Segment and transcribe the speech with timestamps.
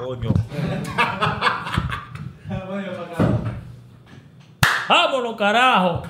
[0.00, 0.32] Coño.
[4.88, 6.02] Vámonos, carajo.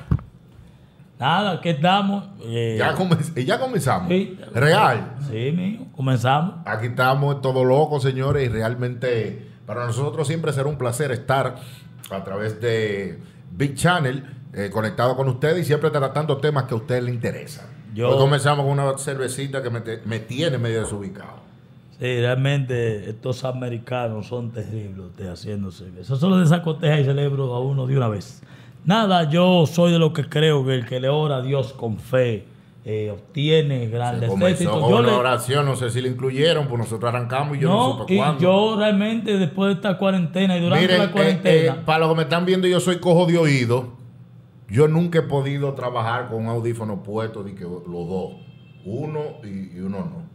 [1.19, 2.25] Nada, aquí estamos.
[2.43, 2.95] eh, Ya,
[3.45, 4.09] ya comenzamos.
[4.09, 4.39] Sí.
[4.55, 5.17] Real.
[5.29, 6.55] Sí, mijo, comenzamos.
[6.65, 11.57] Aquí estamos todos locos, señores, y realmente para nosotros siempre será un placer estar
[12.11, 16.79] a través de Big Channel, eh, conectado con ustedes y siempre tratando temas que a
[16.79, 17.67] ustedes les interesan.
[17.93, 21.50] Yo- Hoy comenzamos con una cervecita que me, te- me tiene medio desubicado.
[22.01, 25.85] Sí, realmente estos americanos son terribles ustedes haciéndose.
[26.01, 28.43] Eso solo desacoteja el cerebro a uno de una vez.
[28.87, 31.99] Nada, yo soy de los que creo que el que le ora a Dios con
[31.99, 32.47] fe
[32.87, 34.81] eh, obtiene grandes éxitos.
[34.81, 37.75] Yo una le- oración, no sé si la incluyeron, pues nosotros arrancamos y yo no,
[37.89, 38.41] no, supe y cuándo.
[38.41, 42.09] yo realmente después de esta cuarentena y durante Miren, la eh, cuarentena, eh, para los
[42.09, 44.01] que me están viendo, yo soy cojo de oído.
[44.71, 48.33] Yo nunca he podido trabajar con un audífono puesto de que los dos.
[48.87, 50.30] Uno y, y uno no.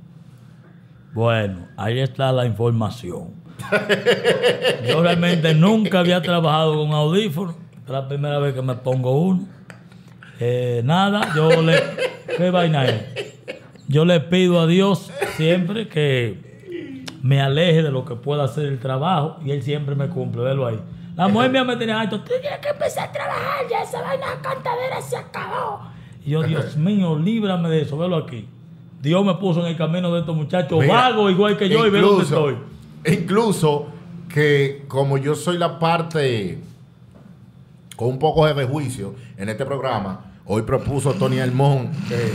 [1.15, 3.29] Bueno, ahí está la información.
[4.85, 7.55] yo realmente nunca había trabajado con audífonos.
[7.85, 9.47] Es la primera vez que me pongo uno.
[10.41, 11.81] Eh, nada, yo le.
[12.35, 13.33] ¿Qué vaina es?
[13.87, 18.79] Yo le pido a Dios siempre que me aleje de lo que pueda hacer el
[18.79, 20.41] trabajo y Él siempre me cumple.
[20.41, 20.81] Velo ahí.
[21.15, 22.19] La mujer mía me tenía alto.
[22.19, 25.79] Tú tienes que empezar a trabajar, ya esa vaina de cantadera se acabó.
[26.25, 27.97] Y yo, Dios mío, líbrame de eso.
[27.97, 28.49] Velo aquí.
[29.05, 31.89] Dios me puso en el camino de estos muchachos Mira, vagos igual que yo y
[31.91, 32.57] ve dónde estoy.
[33.05, 33.87] Incluso
[34.33, 36.57] que como yo soy la parte
[37.95, 42.33] con un poco de juicio en este programa, hoy propuso Tony Almón eh,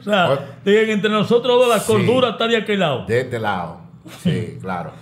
[0.00, 1.92] O sea, digan, entre nosotros dos la Sí.
[1.92, 3.04] cordura está de aquel lado.
[3.06, 3.78] de este lado.
[4.22, 4.92] Sí, claro.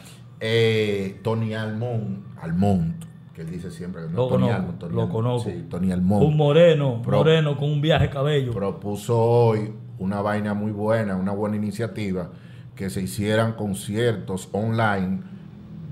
[0.41, 3.05] Eh, Tony Almón, Almont,
[3.35, 5.51] que él dice siempre que no Lo Tony conozco, Almont, Tony lo conozco.
[5.51, 6.35] Sí, Tony Un Almont.
[6.35, 8.53] moreno, Pro- moreno con un viaje de cabello.
[8.53, 12.30] propuso hoy una vaina muy buena, una buena iniciativa,
[12.74, 15.20] que se hicieran conciertos online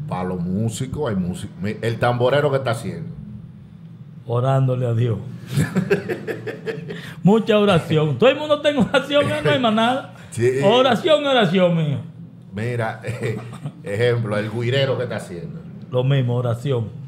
[0.08, 1.10] para los músicos.
[1.10, 1.56] Hay músicos.
[1.80, 3.14] El tamborero que está haciendo.
[4.26, 5.18] orándole a Dios.
[7.22, 8.18] Mucha oración.
[8.18, 10.14] Todo el mundo tiene oración, no hay más nada.
[10.30, 10.60] Sí.
[10.64, 11.98] Oración, oración, mío.
[12.54, 13.00] Mira,
[13.82, 15.60] ejemplo, el guirero que está haciendo.
[15.90, 17.01] Lo mismo, oración.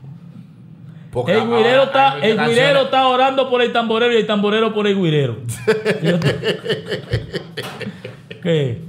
[1.14, 4.86] Porque El guirero está, el guirero está orando por el tamborero y el tamborero por
[4.88, 5.36] el guirero.
[5.64, 6.60] Te-
[8.42, 8.80] ¿Qué?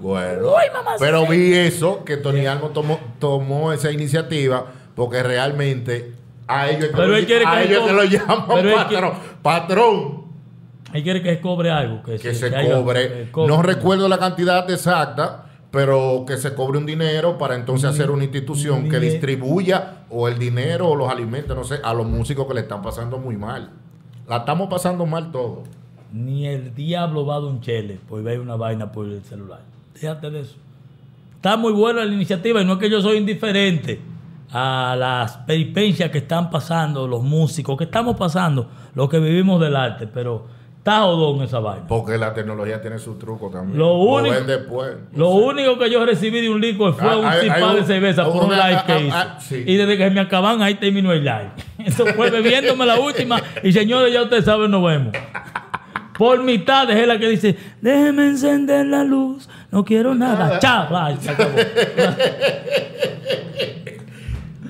[0.00, 0.52] Bueno,
[1.00, 6.12] pero vi eso, que Tony Almo tomó, tomó esa iniciativa, porque realmente
[6.46, 9.12] a ellos, Pero él quiere a que ellos que lo llaman pero él patrón.
[9.42, 10.24] Patrón.
[10.94, 12.02] Él quiere que se cobre algo.
[12.04, 13.48] Que, que se haya- cobre, que cobre.
[13.48, 18.24] no recuerdo la cantidad exacta, pero que se cobre un dinero para entonces hacer una
[18.24, 22.54] institución que distribuya o el dinero o los alimentos, no sé, a los músicos que
[22.54, 23.70] le están pasando muy mal.
[24.26, 25.68] La estamos pasando mal todos.
[26.12, 29.60] Ni el diablo va de un chele por ver una vaina por el celular.
[29.92, 30.56] Déjate de eso.
[31.36, 34.00] Está muy buena la iniciativa y no es que yo soy indiferente
[34.50, 39.76] a las peripencias que están pasando los músicos, que estamos pasando, los que vivimos del
[39.76, 40.46] arte, pero
[40.88, 41.86] está jodón esa vaina.
[41.86, 43.78] Porque la tecnología tiene su truco también.
[43.78, 44.96] Lo único- ven después.
[45.14, 48.24] Lo único que yo recibí de un licor fue Ah, un hay- de un- cerveza
[48.24, 49.16] por un live que ah, hice.
[49.16, 49.64] ah, sí.
[49.66, 51.50] Y desde que me acaban, ahí terminó el live.
[51.84, 53.40] Eso fue bebiéndome la última.
[53.62, 55.12] Y señores, ya ustedes saben, nos vemos.
[56.16, 60.58] Por mitad es la que dice, déjeme encender la luz, no quiero nada.
[60.58, 60.88] Chao.
[60.96, 61.50] Ay, se acabó.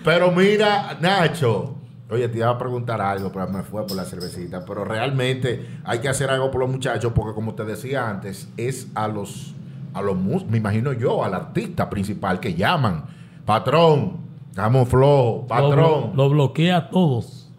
[0.04, 1.77] Pero mira, Nacho.
[2.10, 4.64] Oye, te iba a preguntar algo, pero me fue por la cervecita.
[4.64, 8.88] Pero realmente hay que hacer algo por los muchachos, porque como te decía antes, es
[8.94, 9.54] a los,
[9.92, 10.16] a los
[10.48, 13.04] me imagino yo, al artista principal que llaman.
[13.44, 14.18] Patrón,
[14.50, 16.12] estamos flojos, Lo, patrón.
[16.14, 17.50] lo bloquea a todos.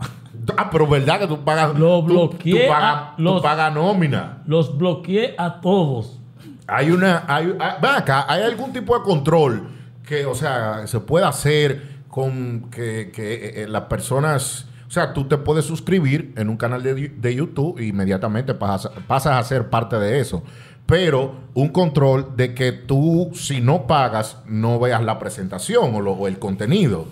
[0.58, 1.78] ah, pero verdad que tú pagas.
[1.78, 4.42] Lo bloqueé Tú, pagas, tú los- pagas nómina.
[4.48, 6.20] Los bloqueé a todos.
[6.68, 9.68] Hay una, hay, hay- ven acá, hay algún tipo de control
[10.08, 15.13] que, o sea, se puede hacer con que, que, eh, eh, las personas, o sea,
[15.13, 19.44] tú te puedes suscribir en un canal de, de YouTube e inmediatamente pasas, pasas a
[19.44, 20.44] ser parte de eso.
[20.86, 26.13] Pero un control de que tú, si no pagas, no veas la presentación o, lo-
[26.13, 27.06] o el contenido.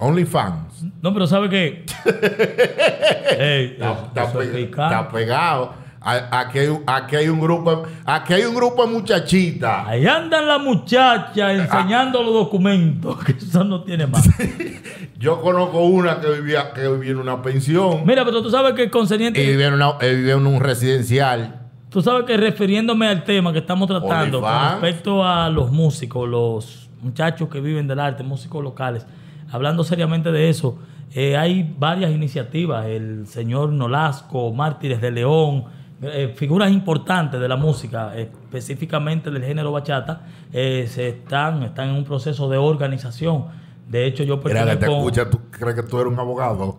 [0.00, 0.84] OnlyFans.
[1.02, 1.84] No, pero ¿sabe qué?
[3.38, 3.76] Ey,
[4.90, 5.74] está pegado.
[6.00, 9.86] Aquí hay, un- aquí hay un grupo, aquí hay un grupo de muchachitas.
[9.88, 14.28] Ahí andan las muchachas enseñando los documentos, que eso no tiene más.
[15.18, 18.84] Yo conozco una que vivía, que vivía en una pensión Mira, pero tú sabes que
[18.84, 21.62] y consciente, vivía en, una- vivía en un residencial.
[21.90, 26.88] tú sabes que refiriéndome al tema que estamos tratando con respecto a los músicos, los
[27.02, 29.04] muchachos que viven del arte, músicos locales,
[29.50, 30.78] hablando seriamente de eso,
[31.14, 32.86] eh, hay varias iniciativas.
[32.86, 35.64] El señor Nolasco, Mártires de León,
[36.02, 41.96] eh, figuras importantes de la música, específicamente del género bachata, eh, se están, están en
[41.96, 43.46] un proceso de organización.
[43.88, 46.78] De hecho, yo Mira, que te escucha, tú crees que tú eres un abogado.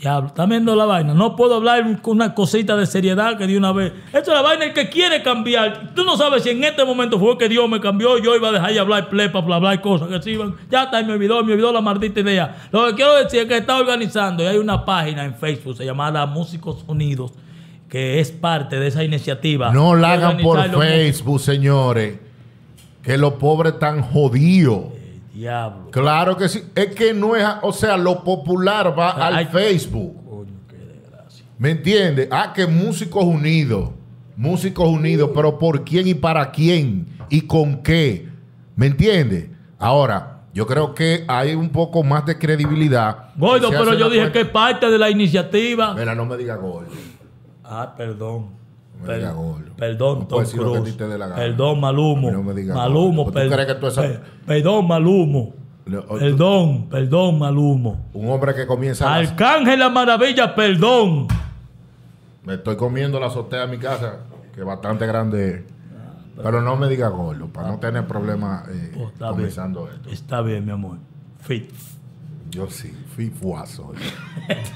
[0.00, 1.12] Diablo, está viendo la vaina.
[1.12, 3.92] No puedo hablar con una cosita de seriedad que de una vez.
[4.06, 5.94] Esto es la vaina el que quiere cambiar.
[5.94, 8.16] Tú no sabes si en este momento fue que Dios me cambió.
[8.16, 10.54] Yo iba a dejar de hablar plepa, para hablar cosas que se iban.
[10.70, 12.68] Ya está, y me olvidó, me olvidó la maldita idea.
[12.72, 15.84] Lo que quiero decir es que está organizando y hay una página en Facebook, se
[15.84, 17.32] llama Músicos Unidos,
[17.90, 19.72] que es parte de esa iniciativa.
[19.72, 22.14] No la hagan por Facebook, señores.
[23.02, 24.84] Que los pobres están jodidos.
[24.84, 25.00] músicos.
[25.34, 25.90] Diablo.
[25.90, 26.62] Claro que sí.
[26.74, 30.14] Es que no es, o sea, lo popular va sea, al hay- Facebook.
[30.28, 31.44] Coño, qué desgracia.
[31.58, 32.28] ¿Me entiendes?
[32.30, 33.90] Ah, que músicos unidos.
[34.36, 37.06] Músicos unidos, pero ¿por quién y para quién?
[37.28, 38.28] ¿Y con qué?
[38.76, 39.48] ¿Me entiendes?
[39.78, 43.30] Ahora, yo creo que hay un poco más de credibilidad.
[43.36, 45.94] Gordo, pero yo dije que es parte de la iniciativa.
[45.94, 46.88] Mira, no me diga gordo.
[47.64, 48.46] Ah, perdón.
[49.00, 49.72] No me diga gordo.
[49.76, 50.38] Perdón, No Tom
[51.26, 51.34] gana.
[51.36, 52.30] Perdón, Malumo.
[52.30, 53.30] No me Malumo, gordo.
[53.32, 55.54] ¿Tú per- crees que tú esa- per- Perdón, Malumo.
[55.84, 58.06] Perdón, perdón, Malumo.
[58.12, 61.26] Un hombre que comienza a Arcángel la maravilla, perdón.
[62.44, 64.18] Me estoy comiendo la azotea de mi casa,
[64.54, 65.54] que es bastante grande.
[65.54, 65.62] es.
[66.42, 69.32] Pero no me diga gordo, para no tener problemas eh, Oh, está bien.
[69.36, 70.08] comenzando esto.
[70.10, 70.98] Está bien, mi amor.
[71.40, 71.70] Fit.
[72.50, 73.92] Yo sí, fifuazo.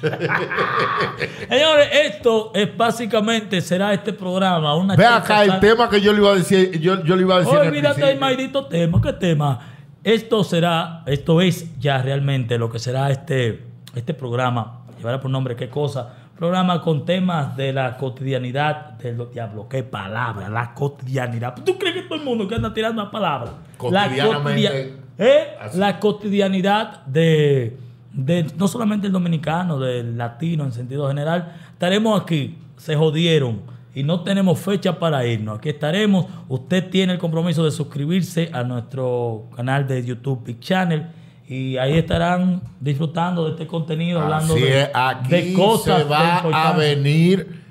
[1.49, 4.77] Señores, esto es básicamente será este programa.
[4.77, 6.79] Una Ve acá el tema que yo le iba a decir.
[6.81, 7.55] Yo, yo le iba a decir.
[7.55, 8.21] el Olvídate principio.
[8.21, 9.01] maldito tema.
[9.03, 9.59] ¿Qué tema?
[10.05, 14.85] Esto será, esto es ya realmente lo que será este, este programa.
[14.99, 16.15] Llevará por nombre qué cosa.
[16.39, 19.67] Programa con temas de la cotidianidad de los diablos.
[19.69, 21.55] Qué palabra, la cotidianidad.
[21.65, 23.53] ¿Tú crees que todo el mundo que anda tirando una palabra?
[23.91, 25.57] La, Cotidianamente, ¿eh?
[25.75, 27.77] la cotidianidad de,
[28.13, 31.57] de no solamente el dominicano, del latino en sentido general.
[31.73, 33.63] Estaremos aquí, se jodieron
[33.95, 35.59] y no tenemos fecha para irnos.
[35.59, 36.27] Aquí estaremos.
[36.49, 41.07] Usted tiene el compromiso de suscribirse a nuestro canal de YouTube Big Channel
[41.47, 46.05] y ahí estarán disfrutando de este contenido, hablando Así de, es, aquí de cosas se
[46.05, 47.63] va a venir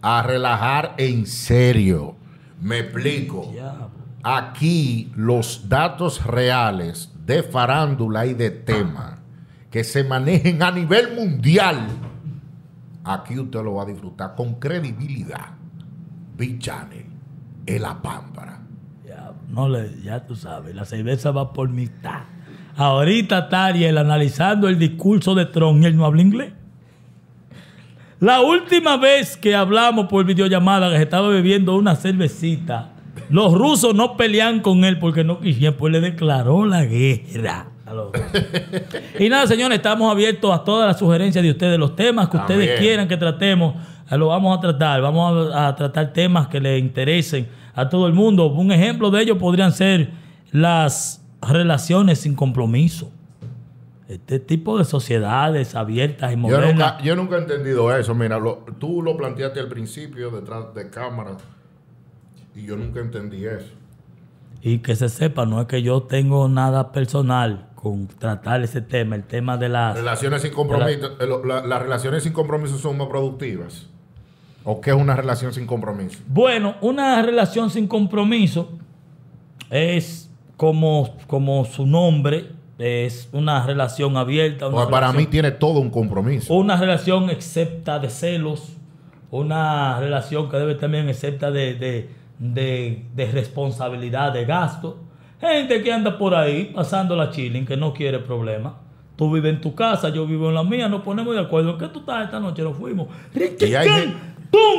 [0.00, 2.16] a relajar en serio.
[2.60, 3.52] Me explico.
[4.22, 9.18] Aquí los datos reales de farándula y de tema
[9.70, 11.86] que se manejen a nivel mundial,
[13.04, 15.54] aquí usted lo va a disfrutar con credibilidad.
[16.36, 17.06] Big Channel,
[17.66, 18.60] en la pámpara.
[19.06, 22.22] Ya, no le, ya tú sabes, la cerveza va por mitad.
[22.76, 26.52] Ahorita está Ariel analizando el discurso de Trump y él no habla inglés.
[28.20, 32.90] La última vez que hablamos por videollamada que se estaba bebiendo una cervecita,
[33.28, 37.66] los rusos no pelean con él porque no quisieron, pues le declaró la guerra.
[37.86, 38.30] a los rusos.
[39.18, 42.78] y nada, señores, estamos abiertos a todas las sugerencias de ustedes, los temas que ustedes
[42.80, 43.74] quieran que tratemos,
[44.10, 45.00] eh, lo vamos a tratar.
[45.02, 48.46] Vamos a, a tratar temas que le interesen a todo el mundo.
[48.46, 50.10] Un ejemplo de ello podrían ser
[50.52, 53.10] las relaciones sin compromiso.
[54.08, 56.72] Este tipo de sociedades abiertas y Yo modernas.
[56.74, 58.12] nunca, yo nunca he entendido eso.
[58.14, 61.36] Mira, lo- tú lo planteaste al principio detrás de cámara
[62.54, 63.72] y yo nunca entendí eso.
[64.62, 69.16] Y que se sepa, no es que yo tengo nada personal con tratar ese tema,
[69.16, 69.96] el tema de las...
[69.96, 71.16] Relaciones sin compromiso.
[71.18, 73.86] eh, la- las relaciones sin compromiso son más productivas.
[74.64, 76.18] ¿O qué es una relación sin compromiso?
[76.26, 78.68] Bueno, una relación sin compromiso
[79.70, 84.68] es como, como su nombre, es una relación abierta.
[84.68, 86.52] Una para mí tiene todo un compromiso.
[86.52, 88.76] Una relación excepta de celos,
[89.30, 94.98] una relación que debe también excepta de, de, de, de responsabilidad, de gasto.
[95.40, 98.72] Gente que anda por ahí pasando la chilling, que no quiere problemas.
[99.16, 101.72] Tú vives en tu casa, yo vivo en la mía, nos ponemos de acuerdo.
[101.72, 102.62] ¿En qué tú estás esta noche?
[102.62, 103.06] Nos fuimos.
[103.66, 103.70] Y.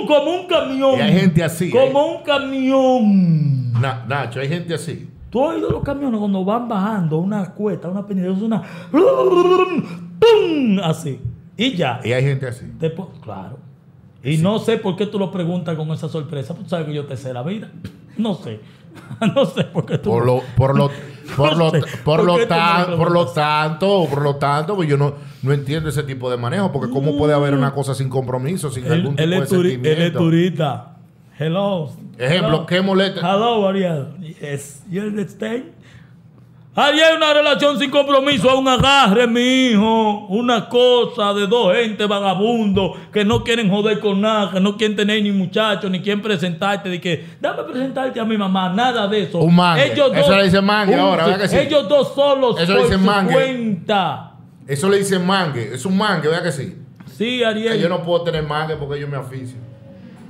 [0.07, 0.97] Como un camión.
[0.97, 3.71] Y hay gente así, Como un camión.
[3.79, 5.07] Na- Nacho, hay gente así.
[5.29, 8.61] Tú has oído los camiones cuando van bajando una cuesta, una pendiente, una.
[10.83, 11.19] Así.
[11.57, 11.99] Y ya.
[12.03, 12.65] Y hay gente así.
[12.79, 13.57] Después, claro.
[14.23, 16.53] Y no sé por qué tú lo preguntas con esa sorpresa.
[16.53, 17.69] Tú sabes que yo te sé la vida.
[18.17, 18.59] No sé.
[19.35, 20.09] No sé por qué tú.
[20.09, 20.91] Por lo, por lo,
[21.37, 21.79] por lo, sé.
[22.03, 25.13] por ¿Por lo, tan- por tanto, por lo tanto, pues yo no,
[25.43, 28.85] no entiendo ese tipo de manejo, porque cómo puede haber una cosa sin compromiso, sin
[28.85, 29.49] él, algún tipo él de turi- él es
[29.83, 30.19] sentimiento.
[30.19, 30.87] turista.
[31.39, 31.89] Hello.
[32.17, 32.65] Ejemplo, Hello.
[32.65, 33.19] ¿qué molesta?
[33.21, 34.07] Hello, Ariel.
[34.41, 34.83] Yes.
[34.89, 35.63] You understand?
[36.73, 40.25] Ahí hay una relación sin compromiso, a un agarre, mi hijo.
[40.27, 44.95] Una cosa de dos gente vagabundos que no quieren joder con nada, que no quieren
[44.95, 46.87] tener ni muchachos, ni quieren presentarte.
[46.87, 49.39] De que, dame presentarte a mi mamá, nada de eso.
[49.39, 49.91] Un mangue.
[49.91, 51.57] Eso le dicen mangue ahora, ¿verdad que sí?
[51.57, 53.33] Ellos dos solos Eso por le dicen su mangue.
[53.33, 54.31] cuenta.
[54.65, 56.77] Eso le dicen mangue, es un mangue, ¿verdad que sí?
[57.17, 57.81] Sí, Ariel.
[57.81, 59.57] Yo no puedo tener mangue porque yo me aficio.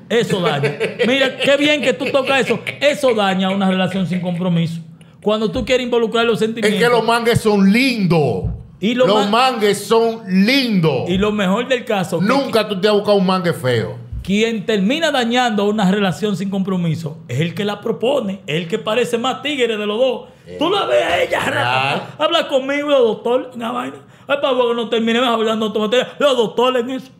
[0.09, 0.73] Eso daña.
[1.05, 2.59] Mira, qué bien que tú tocas eso.
[2.81, 4.81] Eso daña una relación sin compromiso.
[5.21, 6.81] Cuando tú quieres involucrar los Es sentimientos.
[6.81, 8.45] que los mangues son lindos.
[8.79, 11.07] Y los ma- mangues son lindos.
[11.07, 13.97] Y lo mejor del caso, Nunca tú te has buscado un mangue feo.
[14.23, 18.79] quien termina dañando una relación sin compromiso es el que la propone, es el que
[18.79, 20.29] parece más tigre de los dos.
[20.57, 22.01] Tú la ves a ella, Claro.
[22.17, 23.97] habla conmigo, doctor, una vaina.
[24.27, 26.17] Ay, para que no terminemos hablando automáticamente.
[26.19, 27.11] Yo, doctor, en eso.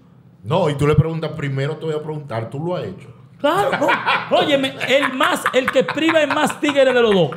[0.44, 3.10] No, y tú le preguntas, primero te voy a preguntar, ¿tú lo has hecho?
[3.40, 3.88] Claro, no.
[4.38, 7.30] Óyeme, el más, el que priva es más tigre de los dos.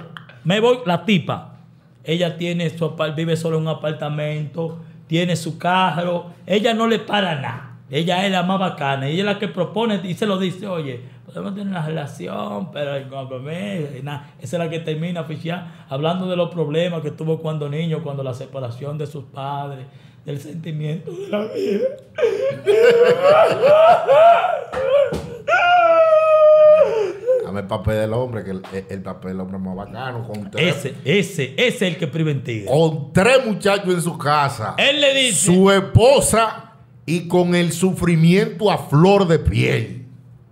[0.44, 1.56] Me voy, la tipa.
[2.04, 7.34] Ella tiene su vive solo en un apartamento, tiene su carro, ella no le para
[7.36, 7.70] nada.
[7.90, 11.00] Ella es la más bacana, ella es la que propone y se lo dice, oye,
[11.24, 14.34] podemos tener una relación, pero el compromiso, nada.
[14.40, 18.22] Esa es la que termina oficial hablando de los problemas que tuvo cuando niño, cuando
[18.22, 19.86] la separación de sus padres,
[20.24, 21.88] del sentimiento de la vida.
[27.54, 30.26] Dame el papel del hombre, que el, el papel del hombre es más bacano.
[30.26, 32.66] Con tres, Ese, ese, ese es el que priva en tigre.
[32.66, 34.74] con tres muchachos en su casa.
[34.76, 35.46] Él le dice.
[35.52, 36.72] Su esposa
[37.06, 40.06] y con el sufrimiento a flor de piel.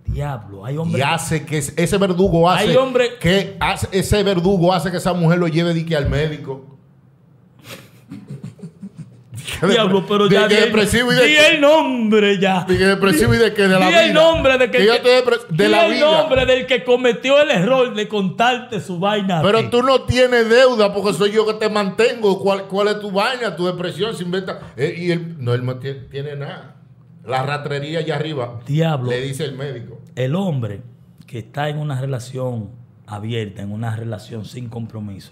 [0.05, 1.03] Diablo, hay Y hombres.
[1.05, 5.11] hace que es- ese verdugo hace Hay hombre- que hace- ese verdugo hace que esa
[5.13, 6.72] mujer lo lleve dique al médico.
[9.67, 10.47] Diablo, pero ya.
[10.47, 12.65] di depresivo y de di el nombre ya.
[12.65, 14.05] De que depresivo y de que de la Di vida.
[14.05, 14.79] el nombre de que.
[14.79, 14.83] De
[15.49, 19.41] di la el nombre del que cometió el error de contarte su vaina.
[19.41, 22.39] Pero tú no tienes deuda porque soy yo que te mantengo.
[22.39, 23.55] ¿Cuál, cuál es tu vaina?
[23.55, 24.59] Tu depresión se inventa.
[24.75, 26.75] Eh, y él no, él no tiene, tiene nada.
[27.25, 28.59] La ratrería allá arriba.
[28.67, 29.09] Diablo.
[29.09, 29.99] Le dice el médico.
[30.15, 30.81] El hombre
[31.25, 32.69] que está en una relación
[33.07, 35.31] abierta, en una relación sin compromiso,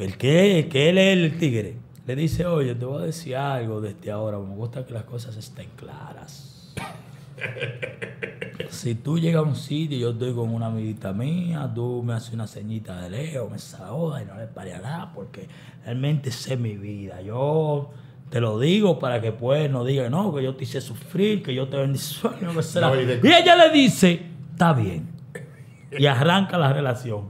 [0.00, 3.80] el que, que él es el tigre, le dice, oye, te voy a decir algo
[3.80, 6.74] desde ahora, me gusta que las cosas estén claras.
[8.70, 12.14] si tú llegas a un sitio y yo estoy con una amiguita mía, tú me
[12.14, 15.48] haces una ceñita de lejos, me saludas y no le pare a nada, porque
[15.84, 17.20] realmente sé mi vida.
[17.22, 17.90] Yo
[18.30, 21.54] te lo digo para que pues no diga, no, que yo te hice sufrir, que
[21.54, 22.88] yo te bendiciono, que será.
[22.88, 25.08] No, y de- y ella le dice, está bien.
[25.96, 27.28] Y arranca la relación.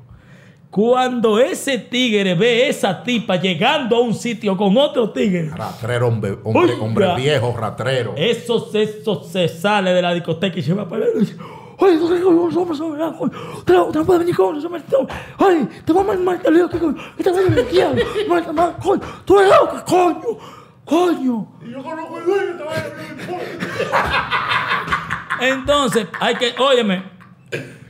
[0.74, 6.36] Cuando ese tigre ve esa tipa llegando a un sitio con otro tigre, Ratrero, hombre,
[6.42, 8.14] hombre, hombre viejo, ratrero.
[8.16, 11.36] eso, se- eso se sale de la discoteca y se va para allá y dice,
[11.78, 11.96] Oye.
[13.64, 15.06] Te no puedes venir con eso, maldito.
[15.38, 16.96] Ay, te va a mandar el lío que te voy
[18.40, 19.00] a coño.
[19.24, 20.38] Tú eres loco, coño.
[20.84, 21.48] Coño.
[21.64, 22.74] Y yo conozco el dueño, te voy
[25.40, 27.13] a Entonces, hay que, óyeme,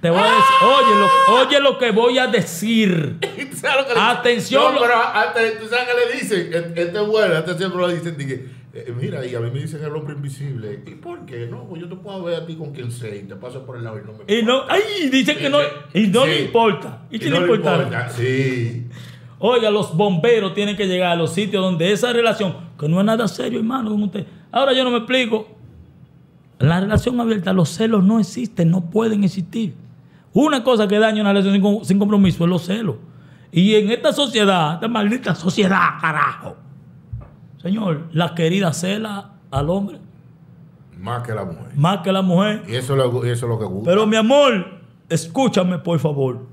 [0.04, 3.16] te voy a decir, oye lo, oye lo que voy a decir.
[3.50, 6.82] ¿Tú sabes lo que le- Atención, No, pero antes, tú sabes que le dicen, E-
[6.82, 9.82] este es bueno, este siempre lo dicen, dije, eh, mira, y a mí me dicen
[9.82, 10.82] el hombre invisible.
[10.86, 11.46] ¿Y por qué?
[11.46, 13.78] No, pues yo te puedo ver a ti con quien sea y te paso por
[13.78, 15.56] el lado y no me Y no, ay, dice que no,
[15.94, 16.44] y no le Sí.
[16.44, 17.02] importa.
[17.10, 17.76] ¿Y, qué no le le importa?
[17.82, 18.86] importa, Sí.
[19.38, 23.06] Oiga, los bomberos tienen que llegar a los sitios donde esa relación, que no es
[23.06, 24.26] nada serio, hermano, con usted.
[24.52, 25.48] Ahora yo no me explico.
[26.58, 29.72] La relación abierta, los celos no existen, no pueden existir.
[30.34, 32.96] Una cosa que daña una relación sin, sin compromiso es los celos.
[33.52, 36.56] Y en esta sociedad, esta maldita sociedad, carajo.
[37.62, 39.98] Señor, la querida cela al hombre
[40.98, 41.68] Más que la mujer.
[41.76, 42.62] más que la mujer.
[42.68, 43.90] Y eso, es lo- y eso es lo que gusta.
[43.90, 46.46] Pero mi amor, escúchame por favor.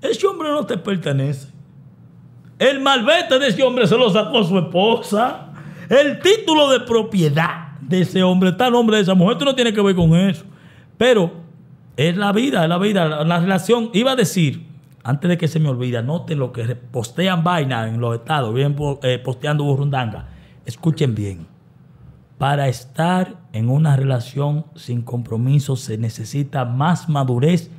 [0.00, 1.48] Ese hombre no te pertenece.
[2.58, 5.48] El malvete de ese hombre se lo sacó su esposa.
[5.88, 9.36] El título de propiedad de ese hombre está a nombre de esa mujer.
[9.38, 10.44] Tú no tienes que ver con eso.
[10.96, 11.30] Pero
[11.98, 13.06] es la vida, es la vida.
[13.08, 14.66] La, la relación, iba a decir,
[15.04, 19.00] antes de que se me olvide, noten lo que postean vaina en los estados, po-
[19.02, 20.28] eh, posteando burrundanga.
[20.64, 21.46] Escuchen bien.
[22.38, 27.70] Para estar en una relación sin compromiso se necesita más madurez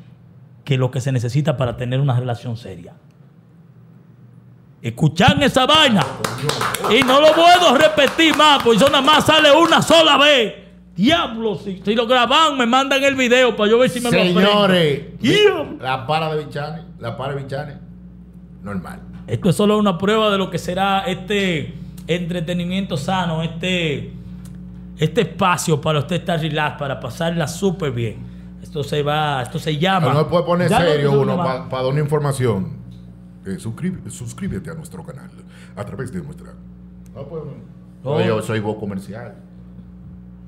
[0.66, 2.94] que lo que se necesita para tener una relación seria.
[4.82, 6.06] Escuchan esa vaina.
[6.90, 10.54] Y no lo puedo repetir más, porque eso nada más sale una sola vez.
[11.04, 14.18] Diablo, si, si lo graban, me mandan el video para yo ver si me lo
[14.20, 14.42] aprendo.
[14.42, 15.02] Señores,
[15.80, 17.78] la para de Bichane, la para de Bichane,
[18.62, 19.00] normal.
[19.26, 21.74] Esto es solo una prueba de lo que será este
[22.06, 24.12] entretenimiento sano, este,
[24.98, 28.18] este espacio para usted estar relax, para pasarla súper bien.
[28.62, 30.14] Esto se va, esto se llama.
[30.14, 32.78] No puede poner Ya serio no- uno no- para dar una información.
[33.46, 35.30] Eh, suscríbete a nuestro canal
[35.78, 36.50] a través de nuestra.
[37.16, 37.42] No, pues,
[38.04, 39.34] no, yo soy voz comercial.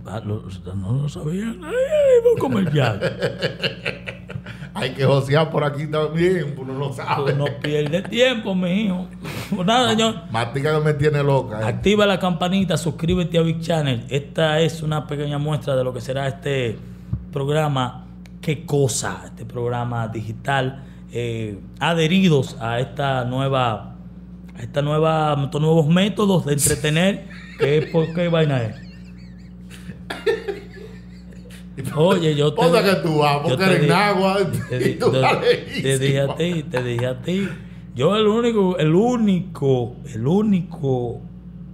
[0.05, 0.43] Ah, lo-
[0.75, 1.59] no lo sabían.
[1.63, 2.99] Ay, ay, voy a comercial.
[4.73, 7.33] Hay que josear por aquí también, uno no sabe.
[7.35, 9.05] No pierdes tiempo, mi hijo.
[9.53, 10.15] Pues nada, señor.
[10.31, 11.59] Matica no me tiene loca.
[11.61, 11.65] eh.
[11.65, 14.05] Activa la campanita, suscríbete a Big Channel.
[14.09, 16.77] Esta es una pequeña muestra de lo que será este
[17.33, 18.05] programa
[18.39, 23.95] Qué Cosa, este programa digital, eh, adheridos a esta nueva,
[24.57, 27.27] a esta nueva, estos nuevos métodos de entretener,
[27.59, 28.75] que es por qué vaina es.
[31.95, 33.37] Oye, yo te, ¿Dónde que tú vas?
[33.43, 34.37] Porque eres di- nagua.
[34.69, 37.47] te y di- tú te- vas te dije a ti, te dije a ti.
[37.95, 41.21] Yo el único, el único, el único,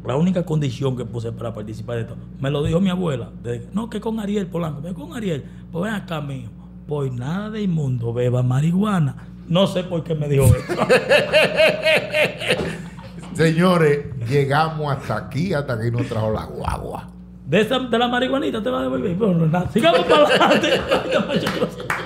[0.06, 3.30] la única condición que puse para participar de esto, me lo dijo mi abuela.
[3.44, 6.50] de- no, que con Ariel Polanco, que con Ariel, pues ven acá mío,
[6.88, 9.28] por nada del mundo beba marihuana.
[9.48, 10.58] No sé por qué me dijo eso.
[13.34, 17.08] Señores, llegamos hasta aquí, hasta aquí nos trajo la guagua.
[17.48, 19.16] De, esa, de la marihuanita te va a devolver.
[19.16, 20.82] Bueno, nada, sigamos para adelante.